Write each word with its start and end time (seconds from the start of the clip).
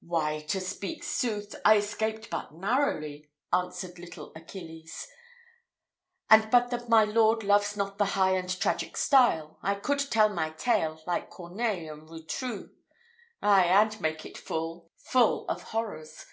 "Why, 0.00 0.40
to 0.48 0.60
speak 0.60 1.04
sooth, 1.04 1.54
I 1.64 1.76
escaped 1.76 2.28
but 2.28 2.52
narrowly," 2.52 3.30
answered 3.52 3.96
little 3.96 4.32
Achilles; 4.34 5.06
"and 6.28 6.50
but 6.50 6.70
that 6.70 6.88
my 6.88 7.04
lord 7.04 7.44
loves 7.44 7.76
not 7.76 7.96
the 7.98 8.04
high 8.18 8.32
and 8.32 8.50
tragic 8.60 8.96
style, 8.96 9.60
I 9.62 9.76
could 9.76 10.00
tell 10.10 10.30
my 10.30 10.50
tale 10.50 11.00
like 11.06 11.30
Corneille 11.30 11.92
and 11.94 12.08
Rotrou 12.08 12.70
ay, 13.40 13.66
and 13.66 14.00
make 14.00 14.26
it 14.26 14.36
full, 14.36 14.90
full 14.96 15.46
of 15.48 15.62
horrors. 15.62 16.26